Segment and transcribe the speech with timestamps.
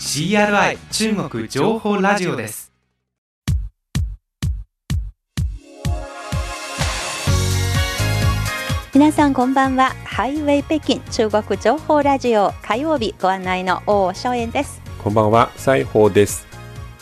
[0.00, 2.72] CRI 中国情報ラジオです。
[8.94, 9.90] 皆さんこんばんは。
[10.06, 14.80] ハイウェイ北京中国情報ラジオ火曜日ご案内の王正円です。
[15.04, 16.46] こんばんは、西宝です。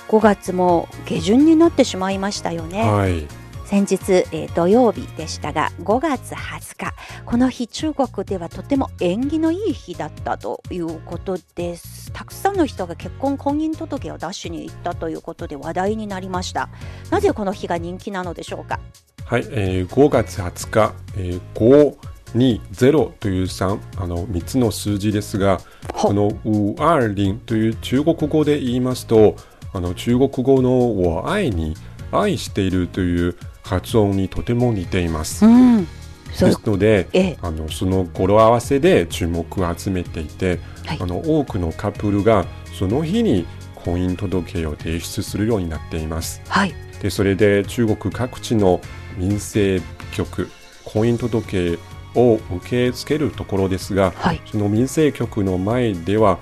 [0.09, 3.29] 5月も下旬になってしまいましたよね、はい。
[3.69, 6.95] 先日、えー土曜日でしたが5月20日。
[7.27, 12.11] この日中国ではとても縁起のいい日だったということです。
[12.13, 16.71] たくさんの人が結婚婚姻届を出しに行ったということで話題になりました。
[17.11, 18.81] なぜこの日が人気なのでしょうか？
[19.27, 21.95] はい、えー5月20日、えー、
[22.35, 25.61] 520という3あの3つの数字ですが、
[25.93, 26.09] ほ。
[26.09, 26.31] このウ
[26.79, 29.37] アーリンという中国語で言いますと、
[29.75, 31.77] あの中国語の我愛に
[32.11, 33.37] 愛しているという
[33.69, 35.45] 発音にとても似ています。
[35.45, 35.85] うん。
[35.85, 37.39] ですので、ええ。
[37.43, 40.99] あのその語呂合わせで注目を集めていて、はい。
[41.01, 42.47] あの多くのカップルが
[42.79, 46.41] その日に婚姻届を提出するようになっています。
[46.49, 46.75] はい。
[47.03, 48.81] でそれで中国各地の
[49.17, 50.49] 民政局
[50.85, 51.79] 婚姻届
[52.15, 54.41] を受け付けるところですがはい。
[54.47, 56.39] その民政局の前では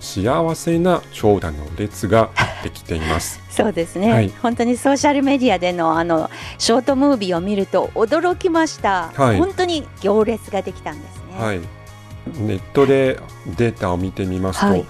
[0.00, 2.30] 幸せな長蛇の列が
[2.62, 3.40] できています。
[3.50, 4.32] そうですね、はい。
[4.42, 9.38] 本当にソーシャルメディアでのあのショートムービーを見ると驚きました、はい。
[9.38, 11.60] 本当に行列ができたんですね、はい、
[12.38, 13.18] ネットで
[13.56, 14.84] データを見てみますと、はい。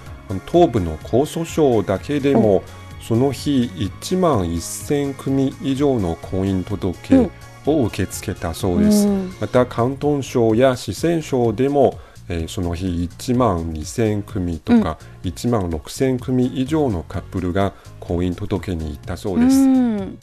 [0.49, 2.63] 東部の江蘇省だけでも
[3.01, 7.29] その日1万1000組以上の婚姻届
[7.65, 9.07] を受け付けたそうです。
[9.07, 9.33] うん。
[9.39, 11.99] また広東省や四川省でも、
[12.31, 19.57] えーその日1万2000組とか、1万6000組以上のカップルが婚姻届に行ったそうです。
[19.57, 20.19] うん。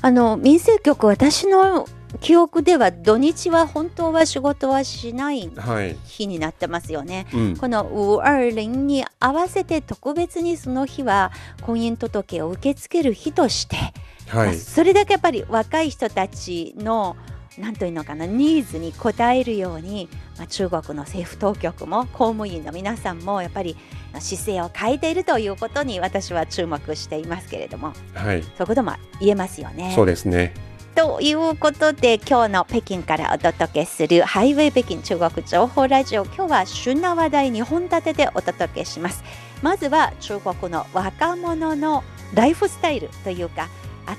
[0.00, 1.88] あの民政局私の
[2.20, 7.26] 記憶では土日は本当は仕事はしないはい、日になってますよね。
[7.34, 11.32] うん、このウ二零に合わせて特別にその日は
[11.62, 13.76] 婚姻届を受け付ける日として、
[14.28, 17.16] はい、それだけやっぱり若い人たちの
[17.56, 23.76] なんというのかなニーズに応えるように、まあ、中国の政府当局も公務員の皆さんもやっぱり
[24.20, 29.92] 姿勢を変えているということに私は注目していますけれどもはい、そういうことも言えますよね。
[29.94, 30.54] そうですね。
[30.94, 39.22] ということで今日の北京からお届けするハイウェイ北京中国情報ラジオ今日は旬な話題2本立てでお届けします
[39.62, 42.02] まずは中国の若者の
[42.34, 43.68] ライフスタイルというか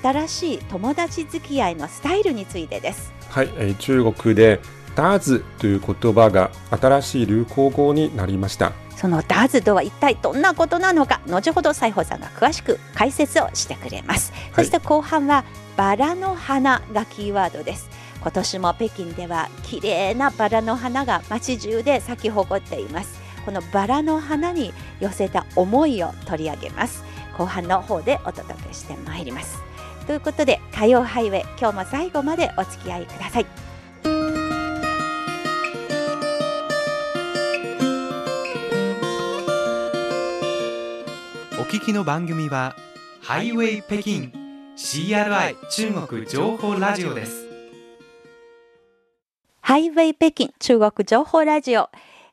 [0.02, 4.60] 新しい友達付き合いのスタイルについてですはい、えー中国で
[4.94, 8.72] ダーズという言葉が新しい流行語になりました。
[8.96, 14.64] そのダーズとは一体どんなことなのか後ほど西宝さんが詳しく解説をしてくれます、はい。
[14.66, 15.44] そして後半は
[15.76, 17.88] バラの花がキーワードです。
[18.20, 23.18] 今年も北京では綺麗なバラの花が街中で咲き誇っています。
[23.46, 27.10] このバラの花に寄せた思いを取り上げます。
[27.40, 29.62] 後半の方でお届けしてまいります
[30.10, 33.46] ということで火曜ハイウェイ今日も最後までお付き合いください。
[41.60, 42.74] お聞きの番組は
[43.22, 44.32] ハイウェイ北京
[44.74, 47.46] CRI 中国情報ラジオです。
[49.60, 51.88] ハイウェイ北京中国情報ラジオ。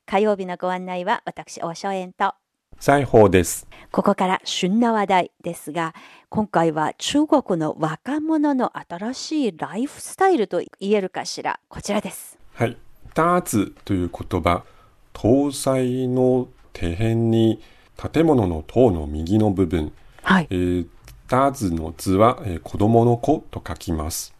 [0.07, 2.33] 火曜日のご案内は私大正円と
[2.79, 3.67] 西宝です。
[3.91, 5.95] ここから旬な話題ですが
[6.29, 11.59] 今回は中国の若者の新しいライフスタイルと言えるかしら。
[11.69, 12.37] こちらです。
[12.53, 12.77] はい、
[13.13, 14.63] ダーツという言葉、
[15.13, 17.61] 搭載の底辺に
[18.11, 19.91] 建物の塔の右の部分、
[20.23, 20.47] はい。
[20.49, 20.87] えー
[21.27, 24.33] ダーツの図は、えー子供の子と書きます。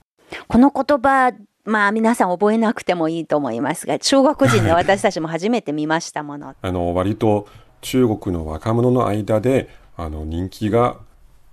[0.47, 1.33] この言葉
[1.65, 6.55] まあ皆さん覚えなくてもいいと思いますが中国人の私たちも初めて見ましたもの。
[6.61, 7.47] あの割と
[7.81, 10.97] 中国の若者の間であの人気が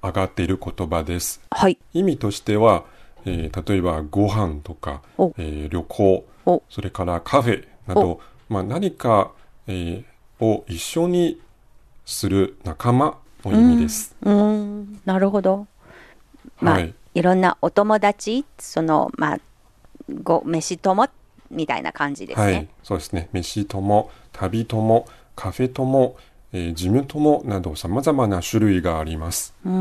[0.03, 1.41] 上がっている言葉です。
[1.51, 1.79] はい。
[1.93, 2.85] 意味としては、
[3.25, 9.33] えー例えばご飯とかお、えー旅行お、それからカフェなど、まあ、何か、
[9.67, 10.05] えー
[10.41, 11.41] を一緒に
[12.05, 14.17] する仲間の意味です。
[14.23, 15.01] うーん。
[15.05, 15.67] なるほど。
[16.61, 16.95] まあ、はい。
[17.15, 19.39] い、ろんなお友達そのまあ
[20.23, 21.09] ご飯友
[21.51, 23.29] みたいな感じですね、はい、そうですね。
[23.33, 26.17] 飯とも、旅とも、カフェとも、
[26.53, 29.55] ええー事務友など様々な種類があります。
[29.67, 29.73] うー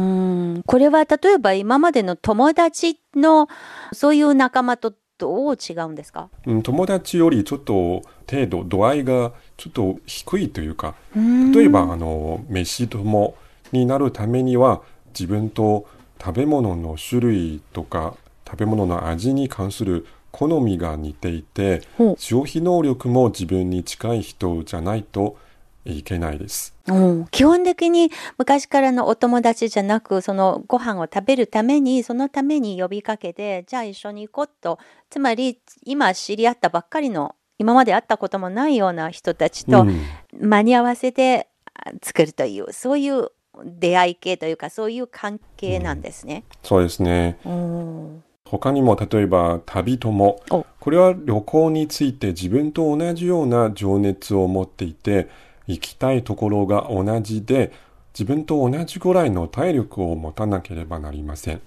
[0.57, 0.63] ん。
[0.65, 3.47] これは例えば今までの友達の
[3.91, 6.29] そういう仲間とどう違うんですか？
[6.47, 13.35] うん、友達よりちょっと程度度合いがちょっと低いというか例えばあの飯友
[13.71, 15.85] になるためには自分と
[16.19, 18.15] 食べ物の種類とか
[18.47, 21.83] 食べ物の味に関する好みが似ていて
[22.17, 25.37] 消費能力も自分に近い人じゃないと
[25.85, 26.75] いけないです。
[26.87, 28.09] うん、基本的に
[28.39, 34.79] 昔からのお友達じゃなくそのご飯を食べるためにそのために呼びかけてじゃあ一緒に行こうと
[35.11, 40.01] つまり今知り合ったばっかりの今まで会ったこともないような人たちとうん
[40.41, 43.29] 間に合わせてあ作るというそういう
[43.63, 46.43] 出会い系というかそういう関係なんですね。
[46.63, 47.37] そうですね。
[47.45, 48.23] うん
[48.59, 50.39] 他にも例えば旅友。
[50.51, 50.63] お。
[50.79, 55.27] これは旅行について自分と同じような情熱を持っていて
[55.65, 57.71] 行きたいところが同じで
[58.13, 61.61] 自分と同じぐらいの体力を持たなければなりません。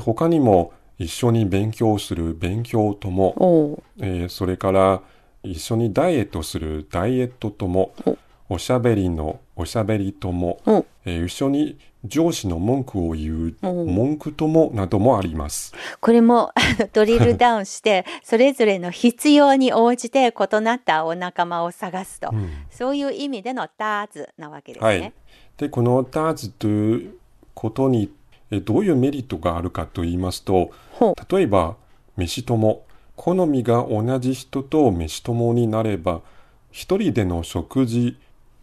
[0.00, 3.30] 他にも一緒に勉強する勉強友。
[3.30, 3.82] う、おう。
[3.98, 5.00] えーそれから
[5.42, 7.90] 一緒にダイエットするダイエット友。
[8.50, 10.84] おしゃべりのおしゃべり友、お。
[11.04, 15.72] えー一緒に上司の文句を言うお文句友などもあります。
[16.00, 16.50] これも
[16.92, 22.50] ドリルダウンして それぞれの必要に応じて異なったお仲間を探すと、うん。
[22.70, 25.00] そういう意味でのターズなわけですはい。
[25.00, 25.12] ね。。
[25.56, 27.14] で、このダーズという
[27.54, 28.10] ことに
[28.50, 31.76] えどういうメリットがあるかと言いますと、ほ例えば、
[32.16, 32.82] 飯友、
[33.16, 36.20] 好みが同じ人と飯友になれば、
[36.70, 38.16] 一人での食事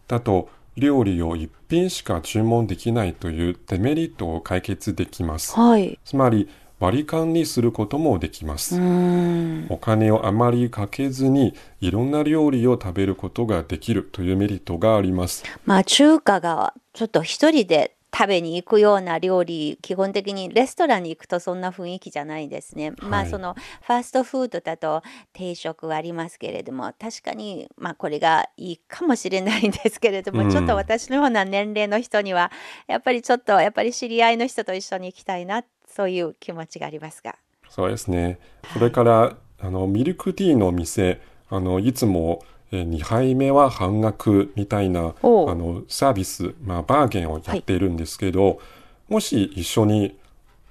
[0.06, 5.58] だと料理を一品しか注文できないというデメリットを解決できます。
[5.58, 5.98] はい。
[6.04, 6.48] つまり、
[6.80, 8.76] 割り勘にすることもできます。
[8.76, 9.66] うーん。
[9.68, 15.44] お金をあまりかけずにいろんな料理を食べることができるというメリットがあります。
[15.66, 22.92] まあ中華がちょっと一人で食べに行くような料理基本的にレストランに行くとそんな雰囲気じゃないですね。
[23.00, 25.02] まあはいそのファーストフードだと
[25.32, 32.50] 定食はありますけれども確かにまあこれがいいかもしれないんですけれども、うんちょっと私のような年齢の人には
[32.88, 37.36] やっぱりちょっとやっぱり知り合いの人と一緒に行きたいなそういう気持ちがありますが。
[37.68, 38.38] そうですね。
[38.72, 48.60] それから、あの、ミルクティーの店、あの、いつも、え2杯目は半額みたいな、あの、サービス、まあ、バーゲンをやっているんですけど、
[49.08, 50.16] もし一緒に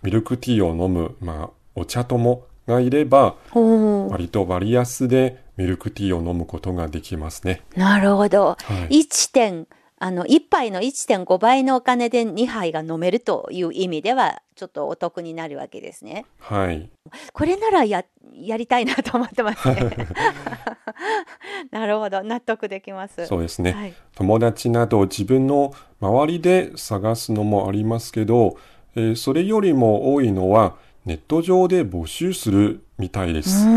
[0.02, 7.62] ミルクティーを飲む、まあ、お茶友がいれば、割と割安でミルクティーを飲むことができますね。
[7.76, 8.46] なるほど。
[8.46, 8.58] は
[8.90, 9.02] い。
[9.02, 9.68] 1点
[10.02, 16.26] あの1杯の1.5倍のお金で2杯が飲めるという意味ではちょっとお得になるわけですね。
[16.40, 16.90] はい。
[17.34, 19.76] これならややりたいなと思ってますね。
[21.72, 23.26] なるほど納得できます。
[23.26, 23.74] そうですね。
[23.74, 28.58] はい、友達など自分の周りで探すのもありますけど、
[28.96, 33.68] えーそれよりも多いのはネット上で募集するみたいでうす。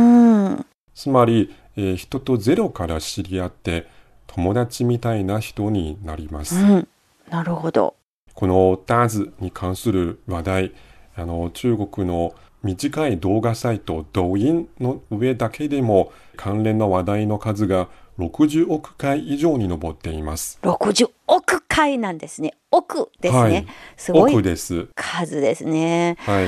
[0.94, 3.88] つまり、えー人とゼロから知り合って
[4.34, 6.56] 友達みたいな人になります。
[6.56, 6.88] うん、
[7.30, 7.96] なるほど。
[8.34, 10.72] このダーズに関する話題、
[11.14, 17.88] あの中国の短い動画サイト抖音の上だけでも関連の話題の数が
[18.18, 20.58] 60億回以上に上っています。
[20.62, 22.54] 60億回なんですね。
[22.70, 23.40] 億ですね。
[23.40, 24.88] はいすごい億です。
[24.94, 26.16] 数ですね。
[26.20, 26.46] はい。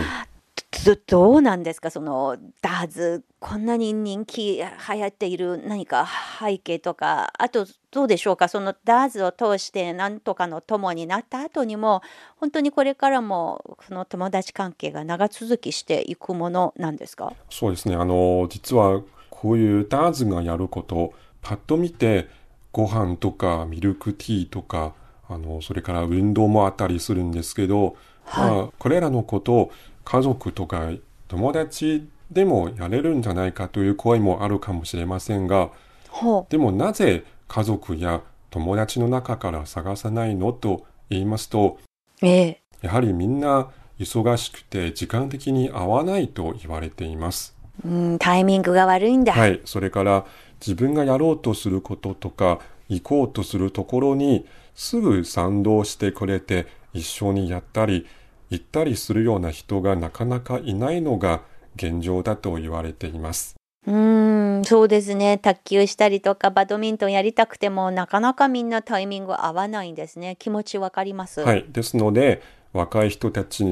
[0.84, 1.90] どどうなんですか？
[1.90, 6.06] そのダーズこんなに人気流行っている何か
[6.40, 7.32] 背景とか。
[7.38, 8.48] あとどうでしょうか？
[8.48, 12.02] そのダーズを通して何とかの友になった後にも
[12.36, 17.32] 本当にこれからもその友達関係が長続きしていくものなんですか？
[17.50, 17.96] そうですね。
[17.96, 22.28] あの、実はこういうダーズがやること、パッと見て
[22.72, 24.94] ご飯とかミルクティーとか、
[25.28, 27.96] あの、それから運動もあったりするんですけど、
[28.26, 29.72] まあ、これらのことを
[30.04, 30.90] 家族とか
[31.28, 35.70] 友達でもやれるんじゃないかという声もあるかもしれませんが、
[36.08, 41.78] ほでもなぜ家族や友達の中から探さないのと言いますと、
[42.22, 47.56] えやはりみんな忙しくて時間的に合わないと言われています。
[47.84, 49.60] うんタイミングが悪いんだ、はい。
[49.64, 50.24] それから
[50.60, 58.06] 自分がやろうとすることとか行こうとするところにすぐ賛同してくれて一緒にやったり
[58.50, 61.42] 行ったりするような人がなかなかいないのが
[61.76, 63.56] 現状だと言われています。
[63.86, 71.66] うーんそうですね卓球したりとかバドミントンやりたくてもなかなかみんなタイミング合わないんですね気持ちわかりますはい。
[71.68, 72.40] ですので
[72.72, 73.64] 若い人たち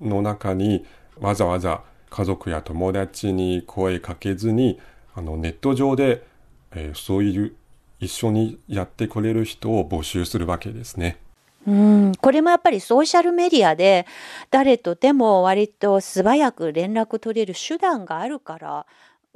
[0.00, 0.84] の中に
[1.20, 4.80] わざわざ家族や友達に声かけずに
[5.14, 6.26] あのネット上で、
[6.72, 7.54] えーそういう
[8.00, 11.16] 一緒にやってくれる人を募集するわけですね。
[11.66, 14.06] うん、これもやっぱりソーシャルメディアで
[14.50, 18.86] 誰とでも割と素早く連絡取れる手段があるから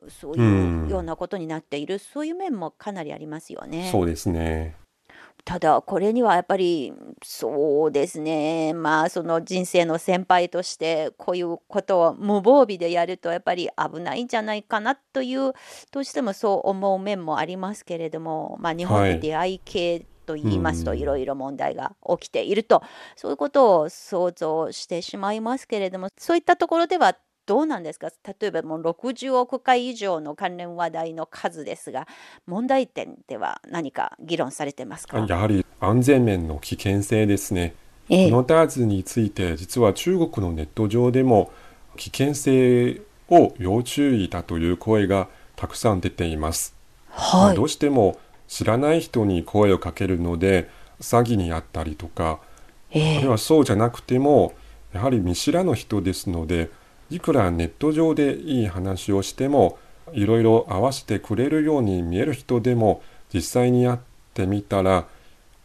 [0.08, 3.88] そういうようなことになっている、そういう面もかなりありますよね。
[3.90, 4.76] そうですね。
[5.44, 6.92] ただこれにはやっぱり
[7.24, 15.54] そうですねまあその人生の先輩としてこういうことを無防備でやるとやっぱり危ないんじゃないかなという
[15.90, 20.98] どうしてもそう思う面もありますけれどもまあ日本で出会い系と言いますとうん。
[20.98, 22.82] いろいろ問題が起きていると。
[23.16, 27.16] そういうことを想像してしまいますけれどもそういったところでは
[27.46, 28.10] どうなんですか？
[28.38, 32.06] 例えばもう60億回以上の関連話題の数ですが
[32.46, 35.24] 問題点では何か議論されてますか？
[35.26, 37.74] やはり安全面の危険性ですね。
[38.10, 38.30] ええ。
[38.30, 41.50] このダーツについて実は中国のネット上でも
[41.96, 46.74] 危険性を要注意だという声がたくさん出ています。
[47.08, 47.52] まはい。
[47.52, 50.68] あどうしても知らない人に声をかけるので
[51.00, 52.40] 詐欺にあったりとか
[52.90, 54.54] ええあるいはそうじゃなくても
[54.92, 56.70] やはり見知らぬ人ですので
[57.10, 59.78] いくらネット上でいい話をしても
[60.12, 63.02] いろいろ合わせてくれるように見える人でも
[63.32, 63.98] 実際に会っ
[64.34, 65.06] てみたら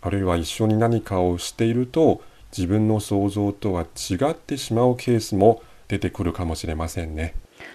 [0.01, 2.21] あるいは一緒に何かをしていると
[2.55, 7.33] 自分の想像とは違ってしまうケースも出てくるかもしれませんね。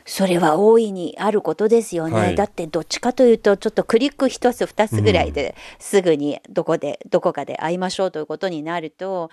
[0.09, 2.35] それは大いにあることですよね、はい。
[2.35, 9.31] だってどっちかというとちょっとクリック一つ二つぐらいですぐにどこでどこかで会いましょうということになると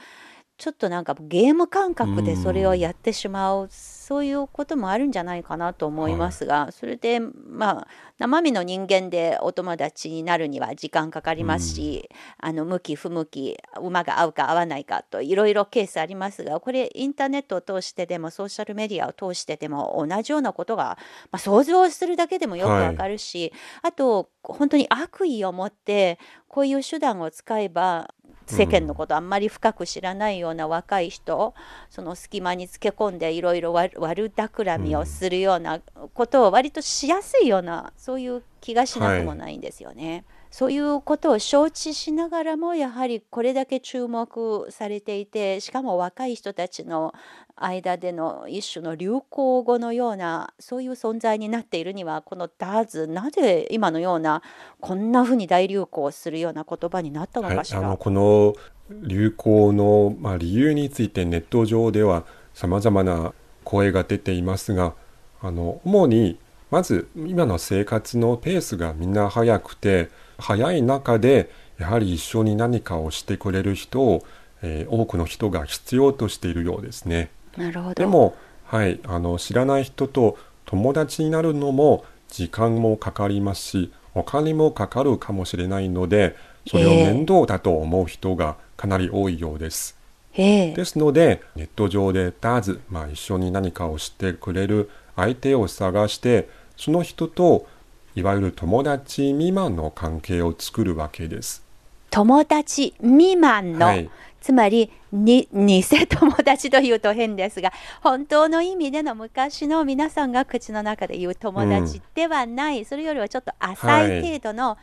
[0.58, 3.70] ちょっとなんかゲーム感覚でそれをやってしまう、
[4.08, 7.88] そういうこともあるんじゃないかなと思いますが、それでまあ
[8.20, 12.08] 生身の人間でお友達になるには時間かかりますし、
[12.38, 21.00] あの向き不向き馬が合うか合わないかといろいろケースありますがこれインターネットを通してでもソーシャルメディアを通してでも同じようなことが、
[21.32, 28.14] まあ、想像するだけでもよくわかるし、あと本当に悪意を持ってこういう手段を使えば
[28.48, 31.54] 世間のことあんまり深く知らないような若い人、
[31.90, 35.80] その隙間につけ込んでいろいろ悪悪企みをするような
[36.14, 40.25] ことを割としやすいようなそういう気がしなくもないんですよね。
[40.52, 47.14] そういうことを承知しながらもやはりこれだけ注目されていてしかも若い人たちの
[47.58, 54.42] 間での一種の流行語のようなそういう存在になっているにはこのダーズなぜ今のような
[54.80, 57.80] こんなふうに大流行するような言葉になったのはい、かしら。
[57.80, 58.54] あのこの
[58.90, 62.24] 流行の、まあ、理由についてネット上では
[62.54, 63.34] さまざまな
[63.66, 64.94] 声が出ていますが
[65.42, 66.40] あの主に
[66.72, 74.26] まず今の生活のペースがみんな速くて速い中でやはり一緒に何かをしてくれる人を、
[74.62, 77.30] えー多くの人が必要としているようですね。
[77.58, 86.36] なるほどでも、はい、あの知らない人と友達になるのも時間もかかりますしお金もかかるかもしれないので
[86.68, 89.95] それをええ面倒だと思う人がかなり多いようです。
[90.38, 90.74] ええ。
[90.74, 97.68] ですのでネット上でダーズ、まあ、一緒に何かをしてくれる相手を探してその人と
[98.15, 101.63] いわゆる友達未満の関係を作るわけです。
[102.12, 104.10] 友達未満の、はい。
[104.39, 114.22] つまりに偽友達というと変ですが本当の意味での昔の皆さんが口の中で言う友達ではない、それよりはちょっと浅い。
[114.22, 114.77] 程度の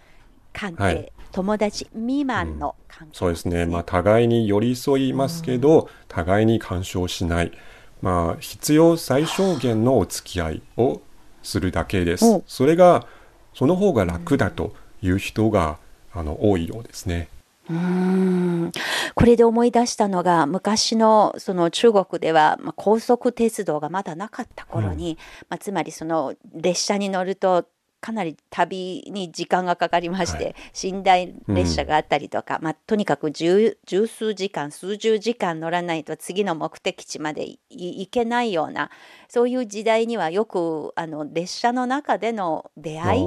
[0.53, 7.53] 関係、はい友達未満の関係、そうですね、まあ、互いに寄り添いますけど、互いに干渉しない、
[8.01, 11.01] まあ、必要最小限のお付き合いを
[11.43, 12.27] するだけです。
[12.27, 12.43] うん。
[12.47, 13.07] それが
[13.55, 15.79] その方が楽だという人が、
[16.15, 17.29] あの多いようですね。
[17.71, 18.73] うーん。
[19.15, 27.67] これで思い出したのが昔のその中国では、まあ、高速鉄道がまだなかった頃に、まあ、つまりその列車に乗ると
[28.03, 30.93] かなり旅に時間がかかりまして、はい。
[30.93, 38.91] 寝台列車があったりとか、まあ、とにかく十十数時間数十時間乗らないと次の目的地までい行けないような
[39.33, 43.27] そういう時代にはよくあの列車の中での出会い。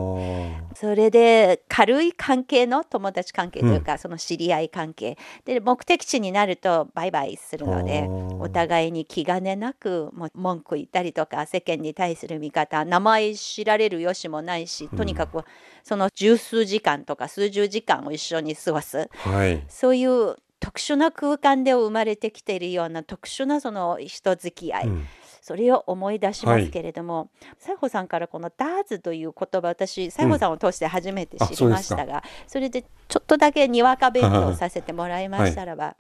[0.75, 5.17] それで軽い関係の友達関係というか、その知り合い関係。
[5.45, 8.07] で目的地になるとバイバイするので
[8.39, 15.43] お互いに気兼ねなくもう文句言ったりとか世間に対する見方名前知られるよしもないしとにかく
[15.81, 19.09] その十数時間とか数十時間を一緒に過ごす。
[19.11, 25.07] はい、そういう特殊な空間で生まれてきているような特殊なその人付き合い、うん
[25.45, 35.97] それを思い出しますけれども、西郷さんからこのダーズという言葉私西郷さんを通して初めて知りましたが、それでちょっとだけにわか勉強させてもらいましたらば、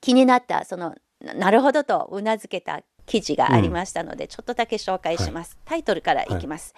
[0.00, 6.72] 気になったそのななるほどとうなずけた記事がありましたので、ちょっとだけ紹介します、タイトルからいきます、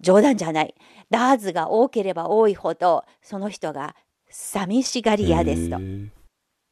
[0.00, 0.74] 冗談じゃない。
[1.08, 2.56] ダーズが多ければ多い。
[2.56, 3.94] ほどその人が
[4.28, 5.78] 寂しがり屋ですと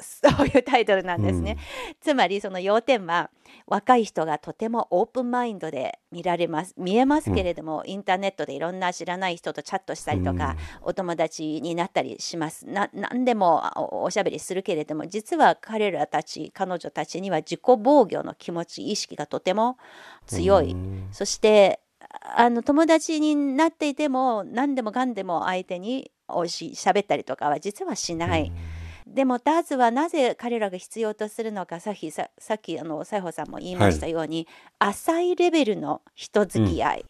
[0.02, 1.56] そういうタイトルなんですね。
[2.00, 3.30] つまりその要点は
[3.66, 19.76] 若い人がとてもオープンマインドで見られます見えますけれども、インターネットでいろんな知らない人とチャットしたりとか、お友達になったりしますな何でもおおしゃべりするけれども実は彼らたち彼女たちには自己防御の気持ち意識がとても
[20.26, 21.80] 強い、うんそして
[22.36, 28.52] あの友達になっていても何でもかんでも相手においしい喋ったりとかは実はしない。
[29.10, 34.46] でもダーズはなぜ彼らが必要とするのかさっきささっきあの西郷さんも言いましたように、
[34.78, 37.04] 浅いレベルの人付き合い、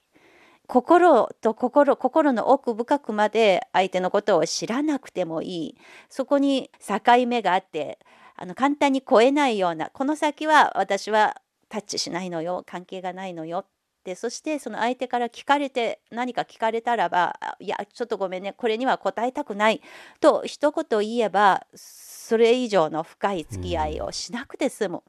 [0.66, 5.76] 心と心心の奥深くまで相手のことを知らなくてもいい。
[6.08, 7.98] そこに境目があって
[8.36, 11.36] あの簡単に越えないようなこの先は私は
[11.68, 13.66] タッチしないのよ関係がないのよ
[14.00, 19.82] ってそしてその相手から聞かれて何か聞かれたらばあいやちょっとごめんねこれには答えたくない
[20.20, 25.02] と一言言えばそれ以上の深い付き合いをしなくて済む、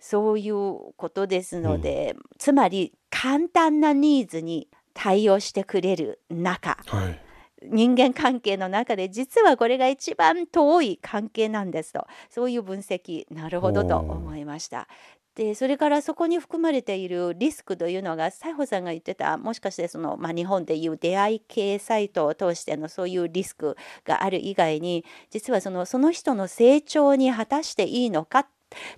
[0.00, 7.20] そういうことですので、つまり簡単なニーズに対応してくれる中はい。
[7.60, 12.06] 人間関係の中で実はこれが一番遠い関係なんですと。
[12.30, 14.88] そういう分析なるほどと思いました。
[15.38, 28.46] でそれからそこに含まれているリスクというのが西郷さんが言ってたもしかしてその、まあ、日本でいう出会い系サイトを通してのそういうリスクがある以外に実はそのその人の成長に果たしていいのかっ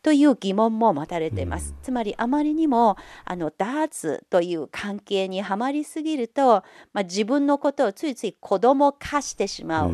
[0.03, 1.75] という疑問も持たれています。
[1.83, 6.63] つまりあまりにもあのダーツという関係にはまりすぎると、
[6.93, 9.91] まあ、自分のことをついつい子供化してしまう。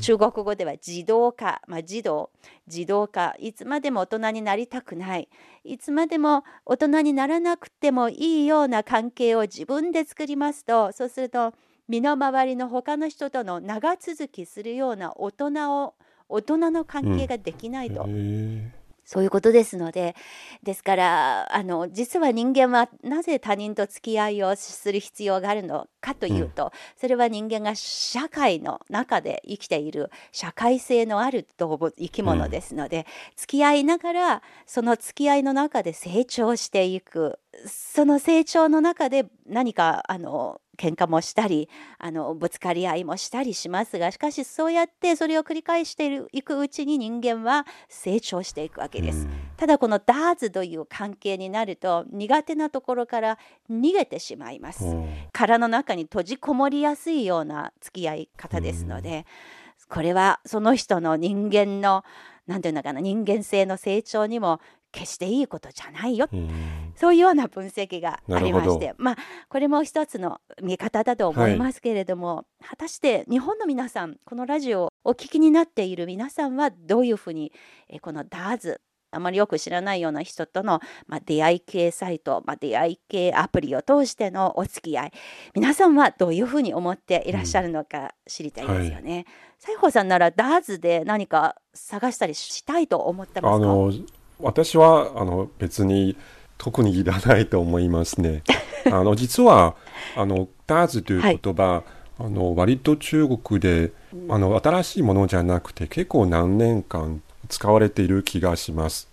[0.00, 2.30] 中国語では自動化、まあ、児童
[2.66, 3.34] 自動化。
[3.38, 5.28] いつまでも大人になりたくない。
[5.64, 11.54] いつまでも大人にならなくてもいいような関係を自分で作りますとそうすると
[11.88, 15.94] 身の回りの他の人との長続きするような大人を
[16.28, 18.70] 大人の関係ができないと、へー
[19.06, 20.14] そういうことですので。
[20.62, 49.26] ですからあの実は人間はなぜ他人と付き合いをする必要があるのかというと、それは人間が社会の中で生きている社会性のある動物生き物ですので、付き合いながらその付き合いの中で成長していくその成長の中で何かあの喧嘩もしたりあのぶつかり合いもしたりしますがしかしそうやってそれを繰り返していくうちに人間は成長していくわけです。
[49.56, 53.38] ただこのダーズという関係になると苦手なところから
[53.70, 54.84] 逃げてしまいます。
[54.84, 59.26] うん殻の中に閉じこもりやすいような付き合い方ですので、
[59.88, 62.04] これはその人の人間の
[62.46, 64.60] 何て言うのかな人間性の成長にも
[64.96, 66.26] 決していいことじゃないよ。
[66.32, 66.92] うん。
[66.96, 68.94] そういうような分析がありまして。
[68.96, 69.16] まあ
[69.48, 77.52] これも一つの見方だと思いますけれども、果たして日本の皆さんこのラジオをお聞きになっている皆さんはどういうふうに
[77.88, 78.80] えーこのダーズ
[79.12, 85.12] あまりよく知らないような人との、まあ、出会い系サイト、まあ、出会い系アプリを通してのお付き合い
[85.54, 89.24] 皆さんはどういうふうに思っていらっしゃるのか知りたいですよね。
[89.58, 93.64] 西郷さんならダーズで何か探したりしたいと思ってますか？
[93.64, 93.92] あの
[94.38, 96.16] 私はあの別に
[96.58, 98.42] 特にいらないと思いますね。
[98.86, 99.74] あの実は
[100.16, 101.82] あのダーズという言葉、
[102.18, 103.92] あの割と中国で
[104.28, 109.08] あの新しいものじゃなくて結構何年間使われている気がします。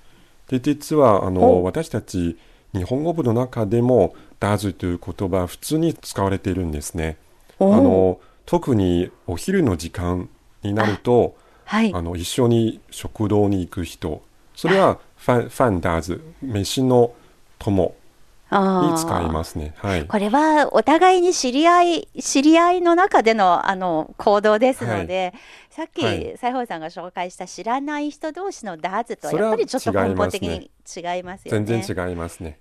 [0.48, 2.38] で実はあおの私たち
[2.74, 7.18] 日本語部の中でもダーズという言葉普通に使われているんですね。
[7.60, 10.30] あの特にお昼の時間
[10.64, 14.22] になるとはいあの一緒に食堂に行く人
[14.56, 17.14] それはファンファンダーズ飯の
[17.60, 17.96] 友。
[18.52, 19.74] に使いますね。
[19.78, 20.06] はい。
[20.06, 25.34] これはお互いに知り合い知り合いの中でのあの行動ですので、
[25.72, 26.36] さっきはい。
[26.38, 31.66] 西郷さんが紹介した知らない人同士のダーツとはやっぱりちょっと根本的に違いますよね。
[31.66, 32.60] 全然違いますね。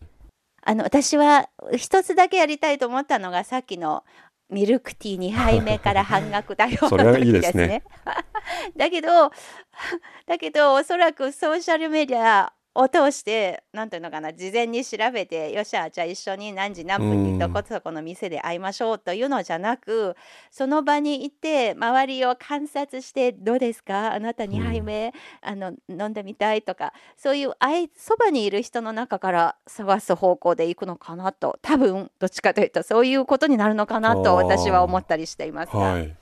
[0.65, 4.05] あの私は一つだけやりたいと思ったのがさっきの
[4.53, 7.83] ミルクティー2杯目から半額だよ それはいいですね。
[8.77, 9.31] だけど
[10.27, 20.17] だけどおそらくソーシャルメディアを通してなんていうのかな事前に調べてよっしゃじゃあ一緒に何時何分にどこそこの店で会いましょうというのじゃなく
[20.51, 24.15] その場にいて周りを観察してどうですか？
[24.15, 27.53] あなた2杯目、あの飲んでみたいとかそういう
[27.97, 36.17] そばにいる人の中から探す方向でいくのかなと多分どっちかというとそういうことになるのかなと私は思ったりしていますが、はい。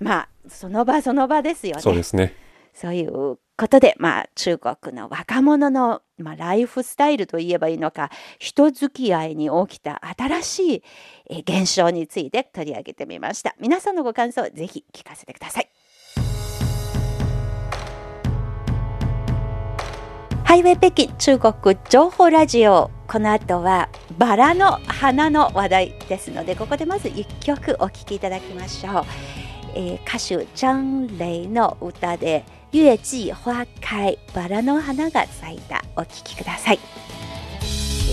[0.00, 1.82] まあその場その場ですよね。
[1.82, 2.34] そうですね。
[2.74, 10.82] そういうことで、まあ、中国の若者の、まあ、ライフスタイルといえばいいのか、人付き合いに起きた新しい
[11.30, 13.54] えー現象について取り上げてみました。
[13.60, 15.68] 皆さんのご感想、ぜひ聞かせてください。
[20.44, 29.04] ハイウェイ北京中国情報ラジオこの後はバラの花の話題ですのでここでまず一曲お聴きいただきましょう、
[29.74, 36.79] えー歌手張磊の歌で「月季花開」バラの花が咲いたお聴きください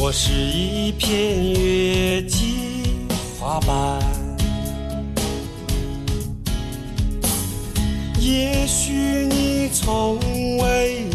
[0.01, 3.07] 我是一片月季
[3.41, 4.01] 花瓣，
[8.19, 10.19] 也许你从
[10.59, 11.07] 未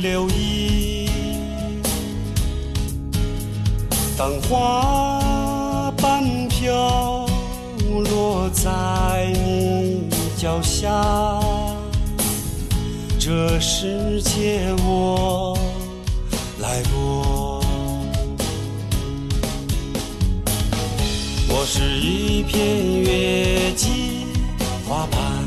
[0.00, 1.08] 留意，
[4.16, 7.26] 当花瓣飘
[8.10, 11.40] 落在你脚下，
[13.29, 15.55] 这世界我
[16.59, 17.63] 来过。
[21.47, 24.25] 我是一片月季
[24.87, 25.45] 花瓣，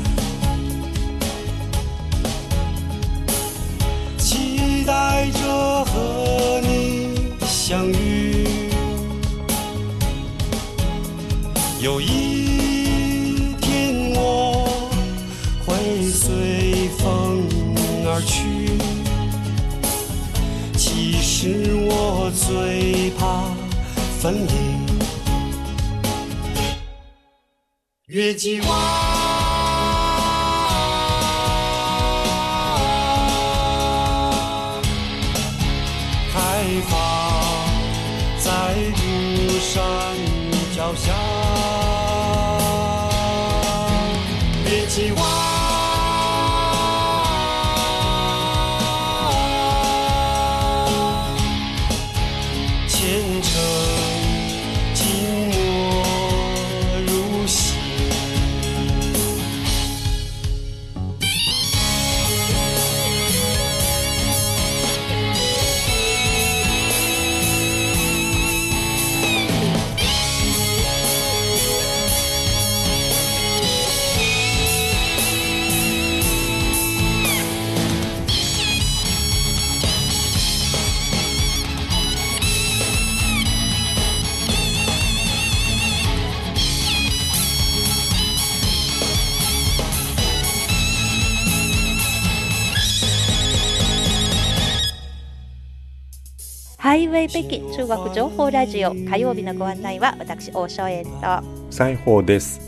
[4.17, 8.47] 期待着和你相遇。
[11.81, 12.32] 有一
[22.53, 23.45] 最怕
[24.21, 24.53] 分离。
[28.05, 29.42] 月季花。
[97.23, 102.59] ハイウェイ北京中国情報ラジオ火曜日のご案内は私大正円と裁縫です。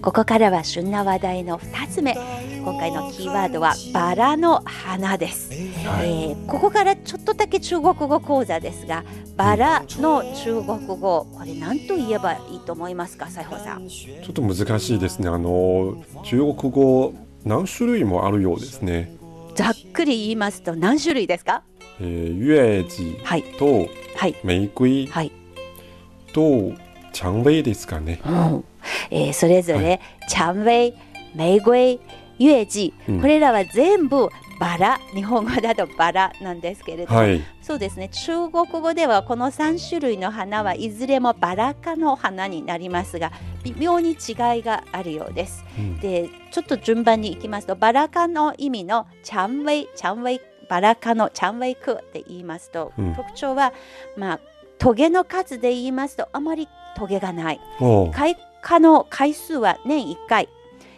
[0.00, 2.14] ここからは旬な話題の2つ目
[2.64, 5.50] 今回のキーワードはバラの花です、
[5.86, 6.30] はい。
[6.30, 9.04] えーここからちょっとだけ中国語講座ですが
[9.36, 10.96] バラの中国語
[11.30, 13.86] これ何と言えばいいと思いますか西宝さん？
[13.86, 15.28] ちょっと難しいですね。
[15.28, 17.12] あの中国語
[17.44, 19.14] 何種類もあるようですね。
[19.56, 21.64] ざっくり言いますと何種類ですか？
[22.00, 23.42] えー、月季はい。
[23.58, 24.34] とはい。
[24.44, 25.32] 玫瑰はい、
[26.32, 26.72] と
[27.12, 28.20] 蔷薇ですかね。
[28.26, 28.64] うん。
[29.10, 30.94] えーそれぞはれ、蔷薇、
[31.34, 32.00] 玫瑰、
[32.38, 33.20] 月季、うん。
[33.20, 34.28] これらは全部
[34.60, 34.98] バラ。
[35.14, 37.40] 日本語だとバラなんですけれども、はい。
[37.62, 38.08] そうですね。
[38.08, 43.30] 中国語ではこの3種類の花はいずれもバラ科の花になりますが
[43.62, 44.16] 微妙に違い
[44.62, 45.64] があるようです。
[45.78, 46.00] うん。
[46.00, 53.14] でちょっと順番にいきますとバラ科の意味の蔷薇蔷薇バラ科の蔷薇区って言いますと、うん。
[53.14, 53.72] 特徴は
[54.16, 54.40] まあ
[54.78, 57.60] トゲの数で言いますとあまりトゲがない。
[58.12, 60.48] 開花の回数は年1回。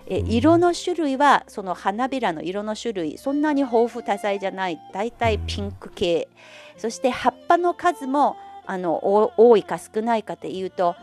[0.07, 0.27] えうん。
[0.29, 3.19] 色の種類はその花びらの色の種類。
[3.19, 4.79] そんなに豊富多彩じゃない。
[4.93, 6.29] だいたいピンク系。
[6.77, 10.95] そして葉っぱの数もあのお多いか少ないかっていうと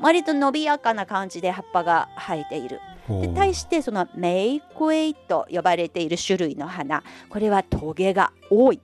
[0.00, 7.02] 割と伸びやかな感じで葉っぱが生えているで対してそのメイクエイと呼ばれている種類の花。
[7.28, 8.80] これはトゲが多い。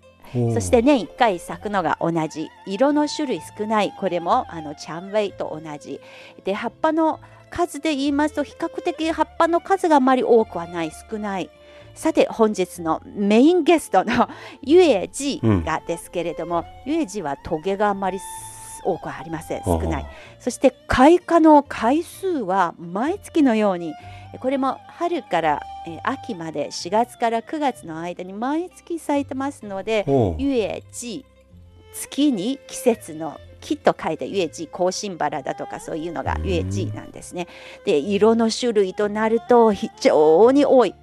[0.55, 3.93] そして年1回咲くのが同じ色の種類少ない。
[3.99, 6.01] これもあのチャンウェイと同じ。
[6.45, 11.51] で葉っぱの数で言いますと比較的葉っぱの数があまり多くはない少ない。
[11.95, 14.29] さて本日のメインゲストの
[14.63, 18.19] ユエジがですけれども、ユエジはトゲがあまり
[18.85, 19.63] 多くはありません。
[19.65, 20.07] 少ない。
[20.39, 23.93] そして開花の回数は毎月のように
[24.41, 30.35] これも春からえー秋まで4月から9月の間に毎月咲いてますのでおう。
[30.39, 31.25] ゆえじ
[31.95, 36.47] 月に季節の木と書いてゆえじ香辛バラだとかそういうのがうん。
[36.47, 37.47] ゆえじなんですね。
[37.85, 40.95] で色の種類となると非常に多い。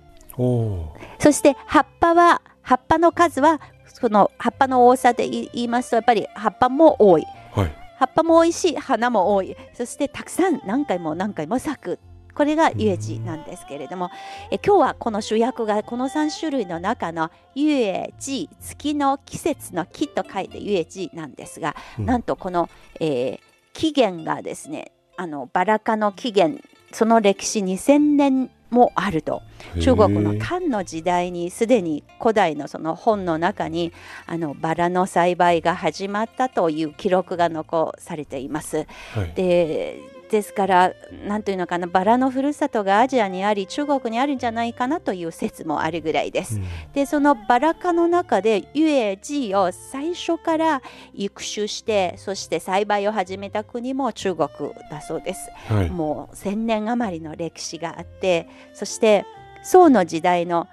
[1.20, 7.76] そして葉っぱは葉っぱの数はその葉っぱの多さで言いますとやっぱり葉っぱも多いはい。
[7.98, 9.56] 葉っぱも多いし花も多い。
[9.74, 12.00] そしてたくさん何回も何回も咲く
[12.34, 14.10] これがユエジなんですけれども。
[14.52, 22.06] え今日はこの主役がこの3種類の中のユエジ月の季節の木と書いてユエジなんですが、うん。
[22.06, 29.42] なんとこの、えー起源がですねあのバラ科の起源その歴史2000年もあると
[29.82, 33.92] 中国の漢の時代にすでに古代のその本の中に
[34.26, 38.86] あのバラの栽培が始まったという記録が残されています。
[39.14, 39.34] はい。
[39.34, 40.94] でですから
[41.28, 46.58] 何というのかなバラのふるさとがアジアにあり中国にあるんじゃないかなという説もあるぐらいです。
[46.58, 50.82] うんでそのバラ科の中でユエジを最初から
[51.14, 54.50] 育種してそして栽培を始めた国も中国
[54.90, 55.50] だそうです。
[55.68, 55.90] はい。
[55.90, 59.26] もう1000年余りの歴史があってそして
[59.64, 60.68] 宋の時代の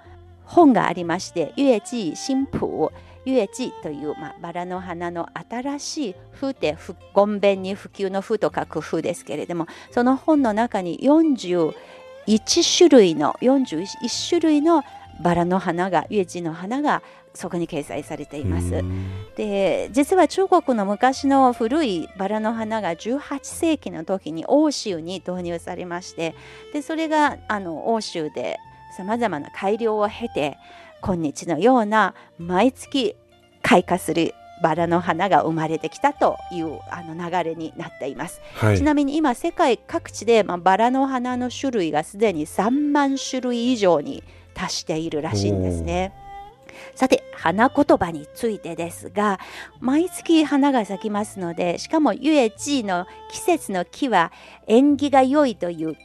[0.45, 2.89] 本がありまして「ユエジ新譜」
[3.27, 11.73] ユエジという、まあ、バラの花の新しい風ってふごんべんに普及の風と書く風ですけれどもその本の中に41
[12.77, 14.81] 種類の41種類の
[15.21, 18.75] バラの花がユエジの花がそこに掲載されています。
[18.75, 26.33] うんで実は中国の昔の古いバラの花が18世紀の時に欧州に導入されまして
[26.73, 28.57] でそれがあの欧州で
[28.97, 30.57] さまざまな改良を経て
[31.01, 33.15] 今日のような毎月
[33.61, 38.41] 開花するバラの花が生まれてきたというあの流れになっています。
[38.55, 38.83] はいち。
[38.83, 46.13] なみに今世界各地で、まあ、バラの花の種類がすでに3万種類以上に達しているらしいんですね。
[46.95, 49.39] さて花言葉についてですが
[49.79, 54.31] 毎月花が咲きますのでしかもユエジの季節の木は
[54.67, 55.95] 縁起が良いという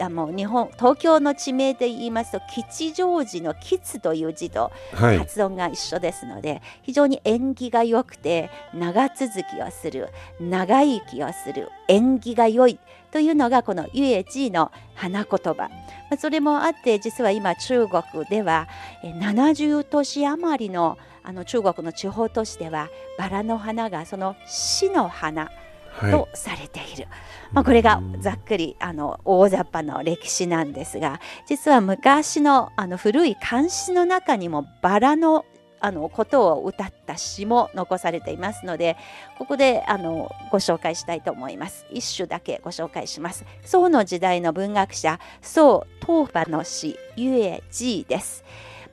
[0.00, 5.18] あもう日本東京の地名で言いますと吉祥寺の吉という字とはい。
[5.18, 10.08] 発音が一緒ですので、非常に縁起が良くて長続きをする
[10.40, 12.78] 長生きをする縁起が良い
[13.12, 15.68] というのがこのユエジの花言葉ま
[16.14, 18.68] あそれもあって実は今中国では
[19.04, 25.50] え70都市余りのあの中国の地方都市ではバラの花がその死の花
[25.92, 26.28] はいと。
[26.34, 27.06] されている、
[27.52, 35.44] まあ、これがざっくりあの大雑把な歴史なんですが実は昔のあの古い漢詩の中にもバラの
[35.82, 38.96] あのことを歌った詩も残されていますので
[39.36, 48.44] ここであのご紹介したいと思います一首だけご紹介します宋の時代の文学者宋東馬の詩「ゆえじ」です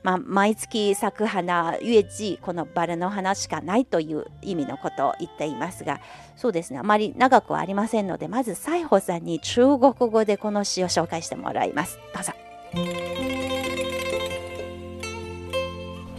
[0.02, 6.00] まあ、毎月咲く花、ゆえじ、このバラの花しかないという意味のことを言っていますが、
[6.36, 11.98] そうですね、あまり長くはありませんので、まず西宝さんに中国語でこの詩を紹介してもらいます。
[12.14, 13.59] どうぞ。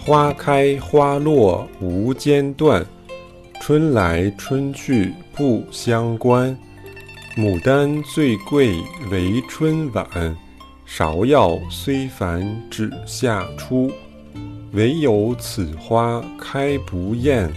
[0.04, 2.84] 花开花落无间断，
[3.60, 6.58] 春来春去不相关。
[7.38, 10.08] 牡丹最贵为春晚，
[10.88, 13.92] 芍药虽繁只夏初。
[14.72, 17.48] 唯有此花开不厌，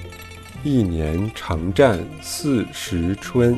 [0.63, 3.57] 一年常占四时春。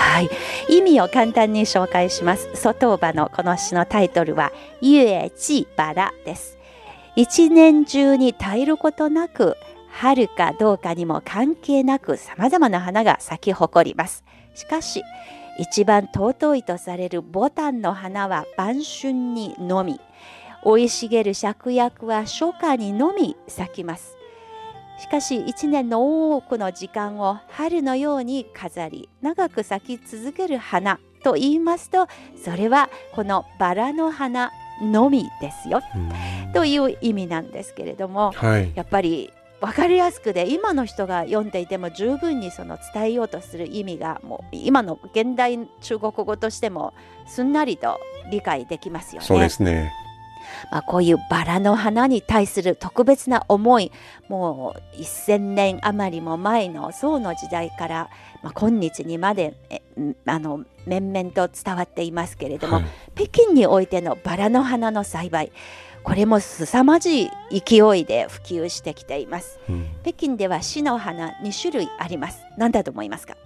[0.00, 0.30] はい、
[0.68, 2.48] 意味を簡単に紹介します。
[2.54, 6.58] 外場のこの詩のタイトルは「ゆえちバラ」です。
[7.16, 9.56] 一年中に絶えることなく
[9.90, 14.24] 春かどうかにも関係なくさまざまな花が咲き誇ります。
[14.54, 15.02] しかし
[15.58, 20.00] 一番尊いとされるボタンの花は晩春にのみ
[20.64, 24.19] 生い茂る芍薬は初夏にのみ咲きます。
[25.00, 32.06] しかし一年の多くの時間を春のように飾り長く咲き続ける花と言いますと
[32.42, 35.80] それはこのバラの花のみですよ
[36.52, 38.72] という意味なんですけれどもはい。
[38.74, 46.94] やっぱり分かりやすくで今の人が読んでいても十分にその伝えようとする意味がもう今の現代中国語としても
[47.26, 47.98] すんなりと
[48.30, 49.26] 理解できますよね。
[49.26, 49.92] そうですね。
[50.70, 53.92] まあ、こういうバラの花に対する特別な思い
[54.28, 58.10] もう1000年余りも前の宋の時代から、
[58.42, 59.54] まあ、今日にまで
[60.26, 62.84] あの面々と伝わっていますけれども、はい。
[63.14, 65.52] 北京においてのバラの花の栽培
[66.02, 69.60] これも凄まじい勢いで普及してきています。
[69.68, 69.86] うん。
[70.02, 72.40] 北京では市の花2種類あります。
[72.56, 73.36] 何だと思いますか？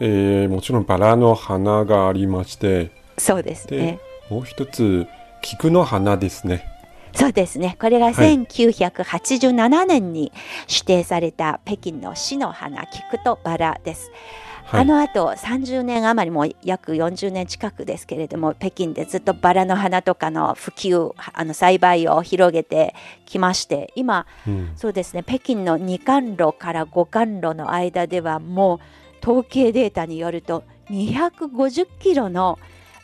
[0.00, 3.98] えーもちろんバラの花がありまして、そうですね。
[4.28, 5.06] もう一つ
[5.42, 6.66] 菊の花ですね。
[7.14, 7.76] そうですね。
[7.78, 10.32] これがはい1987年に
[10.68, 14.10] 指定された北京の市の花、菊とバラです。
[14.10, 22.94] はいあの後30年余りもう約40年近くですけれども北京でずっとバラの花とかの普及あの栽培を広げて
[23.26, 28.78] きまして今うんそうですね北京の二貫路から五貫路の間ではもう
[29.22, 32.58] 統計データによると250キロの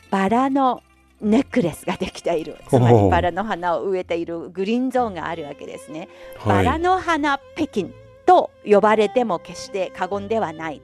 [0.09, 0.81] バラの
[1.21, 6.07] ネックレスができているつまりバラの花を植えているグリーンゾーンがあるわけですね。
[6.37, 7.91] はいバラの花北京
[8.25, 10.81] と呼ばれても決して過言ではない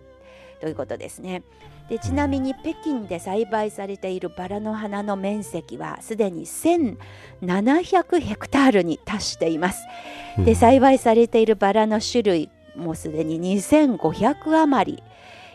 [0.60, 1.44] ということですね。
[1.90, 9.84] でちなみに北京で栽培されているバラの花の面積はすでに1700ヘクタールに達しています。
[10.38, 15.04] でうん栽培されているバラの種類もすでに2500余り、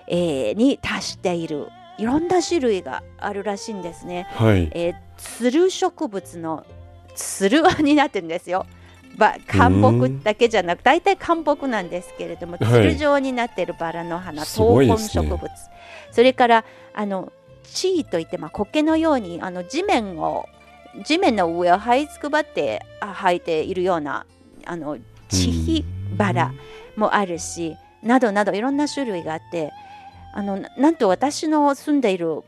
[0.06, 1.68] えーに達している
[2.00, 4.26] いろんな種類があるらしいんですね。
[4.30, 4.70] はい。
[4.72, 6.64] えー、つる植物の
[7.14, 8.66] つるになってるんですよ。
[9.18, 15.50] ば漢木だけじゃなく大体漢木なんですけれども、はいつる状になっているバラの花、すご闘い植物、
[16.10, 17.32] それからあの
[17.64, 20.48] 地位といって、まあ、苔のようにあの地面を
[21.04, 24.24] 地面の上を這いつくばってあ生えているような
[24.64, 24.96] あの
[25.28, 25.84] 地比
[26.16, 26.54] バラ
[26.96, 29.70] もあるし、などなどいろんな種類があって
[30.32, 32.42] あのななんと私の住んでいる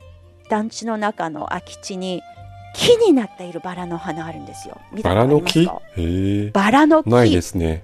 [0.48, 2.22] 団地の中の空き地に
[2.74, 4.80] 木になっているバラの花あるんですよ。
[5.02, 5.68] バラの木？
[6.52, 7.82] バラの木ないですね。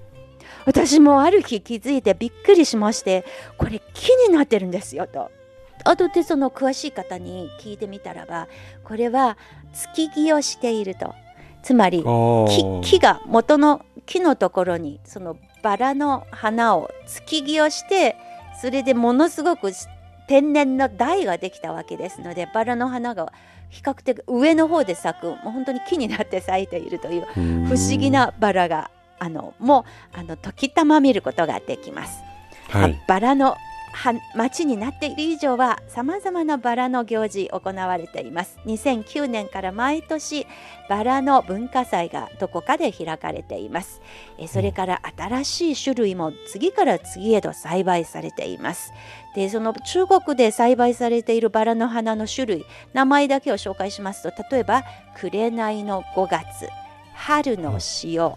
[0.67, 3.25] 私もある日気づいてびっくりしまして
[3.57, 5.31] これ木になってるんですよと。
[5.85, 8.49] 後でその詳しい方に聞いてみたらば
[8.85, 9.39] これは
[9.73, 11.15] 月木をしていると
[11.63, 18.17] つまり木が元の木のところにそのバラの花を月木をして
[18.61, 19.73] それでものすごく
[20.27, 23.33] 天然の台ができたわけですのでバラの花が
[23.71, 27.27] 比較的上の方で咲くもう本当に木になって咲いているという
[27.67, 28.11] 不思議。
[28.11, 32.23] なバラがあのもうあの時たま見ることができます。
[32.23, 32.29] うん
[32.69, 33.03] はい。
[33.07, 33.57] バラのは
[34.35, 38.59] 町になっている以上はさまざまなバラの行事行われています。
[38.65, 40.47] 2009年から毎年
[40.89, 44.01] バラの文化祭がどこかで開かれています。
[44.39, 48.93] えそれから新しい種類も次から次へと栽培されています。
[49.35, 54.85] でその中国で栽培されているバラの花の種類名前だけを紹介しますと例えば
[55.15, 56.69] 紅の5月
[57.15, 58.35] 春の塩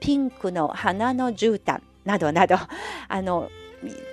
[0.00, 2.56] ピンクの花の絨毯などなど。
[3.08, 3.50] あの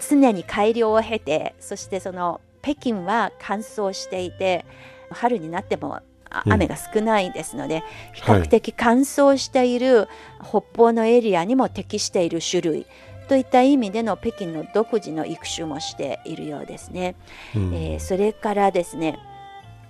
[0.07, 4.65] 常に改良を経てそしてその北京は乾燥していて
[5.11, 6.01] 春になっても
[6.45, 10.07] 雨が少ないですので、比較的乾燥している
[10.43, 12.85] 北方のエリアにも適している種類
[13.27, 17.15] といった意味での北京の独自の育種もしているようですね。
[17.55, 17.73] うん。
[17.73, 19.17] えーそれからですね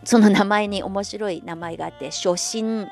[0.06, 2.88] その名前に面白い名前があって初心、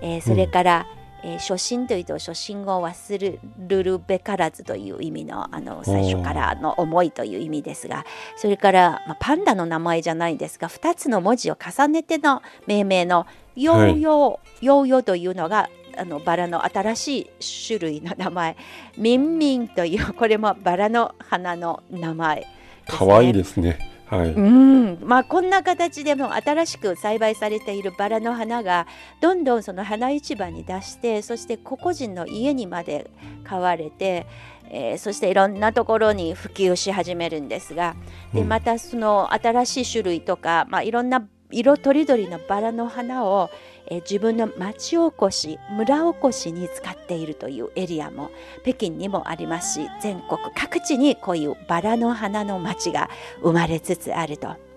[0.00, 0.86] えーそれから、
[1.22, 8.04] えー初心というと初心を忘れるべからずという意味のあの最初からの思いという意味ですが
[8.36, 13.26] それから、まあ、パンダの名前じゃないですが2つの文字を重ねての命名の
[13.56, 17.30] ヨーヨー、ヨーヨーというのがあのバラの新しい
[17.66, 18.56] 種類の名前。
[18.96, 22.46] ミンミンというこれもバラの花の名前ね。
[22.86, 23.97] 可愛いですね。
[24.08, 24.30] はい。
[24.30, 28.86] うん、まあこんな形でも新しく栽培されているバラの花が
[29.20, 33.10] どんどんその花市場に出してそして個々人の家にまで
[33.44, 34.26] 買われて、
[34.70, 37.96] えーそしていろんなところに普及し始めるんですが
[38.34, 43.50] でうんまたその新しい種類とか、まあ、いろんな色とりどりのバラの花を、
[43.90, 48.30] え自分の町おこし村おこしに使っているというエリアも
[48.62, 53.08] 北京にもありますし全国各地にこういうバラの花の町が
[53.42, 54.68] 生まれつつあると。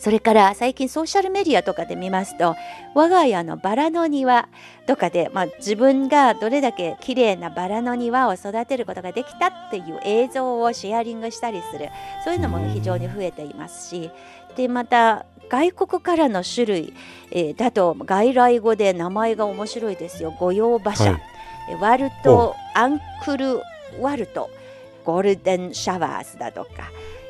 [0.00, 2.56] それから最近ソーシャルメディアとかで見ますと
[2.94, 4.48] 我が家のバラの庭
[4.86, 11.90] とかで、まあ、自分がどれだけ綺麗なバラの庭を育てることができたっていう映像をシェアリングしたりする
[12.24, 14.10] そういうのも非常に増えていますし
[14.56, 16.94] でまた外国からの種類、
[17.30, 20.34] えーだと外来語で名前が面白いですよ。
[20.38, 21.22] 御用馬車、はい。
[21.70, 23.60] えワルトアンクル
[24.00, 24.48] ワルト。
[25.04, 26.70] ゴールデンシャワーズだとか。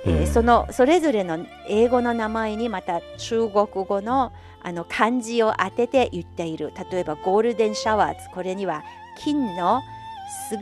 [0.04, 0.26] えーうん。
[0.26, 6.72] そのそれぞれの英語の名前にまた中国語のあの漢字を当てて言っている。
[6.92, 8.28] 例えばゴールデンシャワーズ。
[8.34, 8.84] これには
[9.18, 9.80] 金の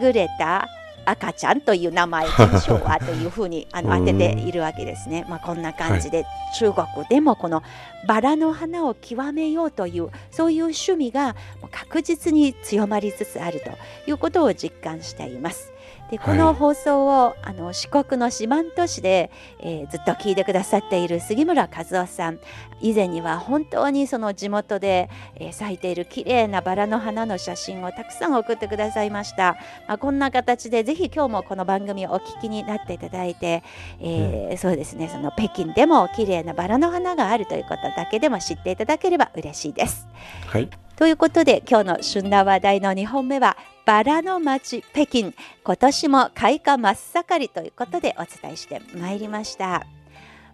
[0.01, 0.69] 優れた
[1.11, 5.25] 赤ちゃんという名前金賞はというふうにあのうん当てているわけですね。
[5.29, 6.25] まあ、こんな感じで、
[6.59, 7.63] 中国でもこの
[8.07, 11.37] バラの花を極めようというそういう趣味が
[11.71, 13.71] 確実に強まりつつあると
[14.09, 15.73] いうことを実感しています。
[16.11, 19.31] でこはいの放送を、あの四国の四万十市で、
[19.61, 22.39] えーずっと聞いてくださっている杉村和夫さん
[22.81, 29.57] 以前には本当にその地元で、えー咲いている綺麗なバラの花の写真をたくさん送ってくださいました、
[29.89, 33.63] まあ、こんな形でぜひひ今日もこの番組をお聞きになっていただいて、
[34.01, 40.09] えーそうですねその北京でも綺麗なバラの花があるということだけでも知っていただければ嬉しいです。
[40.47, 40.69] はい。
[40.97, 43.57] ということで今日の旬な話題の2本目は
[43.87, 49.98] バラの街北京今年も開花真っ盛りということでお伝えしてまいりました。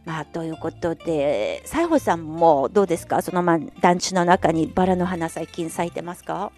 [0.04, 3.22] まあ、ということで西郷さんもどうですか？
[3.22, 6.52] その、まあ、団地の中にバラの花最近咲いてますか？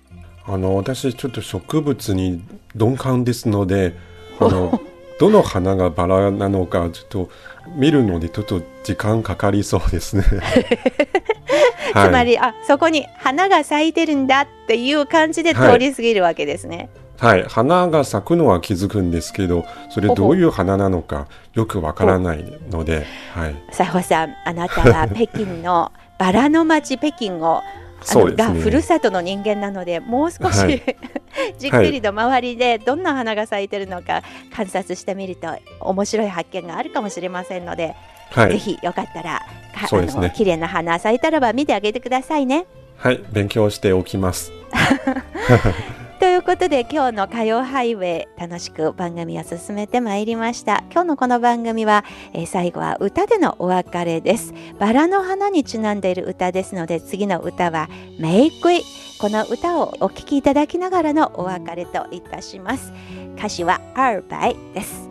[0.49, 2.42] あの、私、ちょっと植物に
[2.74, 3.94] 鈍感ですので、
[4.38, 4.80] あの、
[5.18, 7.30] どの花がバラなのか、ちょっと
[7.76, 10.24] 見るので、ちょっと時間かかりそうですね。
[11.92, 16.76] つまりあそこに花が咲いてるんだっていう感じで通り過ぎるわけですね。
[16.76, 16.88] はい、
[17.19, 23.57] 花が咲くのは気づくんですけど、それどういう花なのかよくわからないので、はい。
[23.73, 27.62] 西郷さんあなたは北京のバラの街北京を
[28.03, 30.83] そうですねがふるさとの人間なのでもう少し、はい
[31.59, 34.23] じっくりと周りでどんな花が咲いてるのか
[34.55, 35.49] 観察してみると
[35.81, 37.95] 面白い発見があるかもしれませんので、ぜ
[38.31, 38.59] はい。
[38.59, 39.43] ひよかったら
[39.79, 42.67] かそうですねあの綺麗な花咲いたらば見てあげてくださいね。
[42.97, 44.51] はい、勉強しておきます。
[46.19, 50.83] ということで今日の火曜ハイウェイ楽しく番組を進めてまいりました。
[50.91, 54.55] 今日のこの番組は、えー最後は歌でのお別れです。
[54.79, 57.89] バラの花にちなんでいる歌ですので次の歌は
[58.19, 58.83] メイクイ
[59.21, 62.95] この歌をお聴きいただきながらのお別れといたします。
[63.37, 65.11] 歌詞はアルバイです。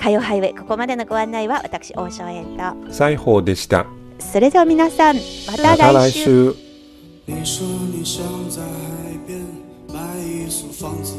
[0.00, 3.84] 火曜ハイウェイここまでのご案内は私大正円と西宝でした。
[4.18, 5.22] それでは皆さんま
[5.58, 6.54] たまた来来週
[10.46, 11.16] 一所房子，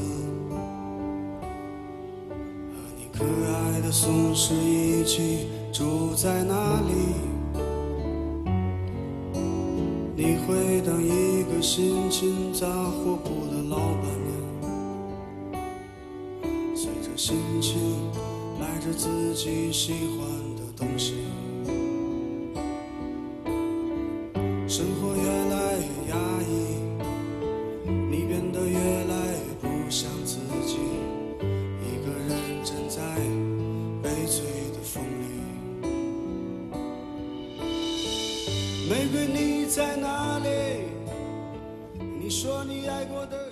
[2.72, 6.94] 和你可爱的松狮一起住在那里。
[10.16, 14.06] 你会当一个心情杂货铺的老板
[15.52, 15.62] 娘，
[16.74, 17.78] 随着心情
[18.58, 20.26] 买着自己喜欢
[20.56, 21.16] 的东西。
[24.70, 25.18] 生活
[42.64, 43.47] 你爱过的